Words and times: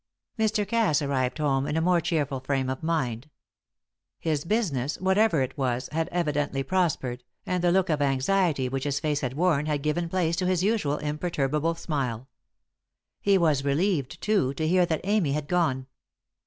Mr. 0.39 0.67
Cass 0.67 0.99
arrived 1.03 1.37
home 1.37 1.67
in 1.67 1.77
a 1.77 1.79
more 1.81 2.01
cheerful 2.01 2.39
frame 2.39 2.71
of 2.71 2.81
mind. 2.81 3.29
His 4.19 4.45
business, 4.45 4.97
whatever 4.99 5.43
it 5.43 5.55
was, 5.55 5.89
had 5.91 6.07
evidently 6.11 6.63
prospered, 6.63 7.23
and 7.45 7.63
the 7.63 7.71
look 7.71 7.87
of 7.91 8.01
anxiety 8.01 8.67
which 8.67 8.85
his 8.85 8.99
face 8.99 9.19
had 9.19 9.35
worn 9.35 9.67
had 9.67 9.83
given 9.83 10.09
place 10.09 10.35
to 10.37 10.47
his 10.47 10.63
usual 10.63 10.97
imperturbable 10.97 11.75
smile. 11.75 12.27
He 13.21 13.37
was 13.37 13.63
relieved, 13.63 14.19
too, 14.21 14.55
to 14.55 14.67
hear 14.67 14.87
that 14.87 15.01
Amy 15.03 15.33
had 15.33 15.47
gone. 15.47 15.85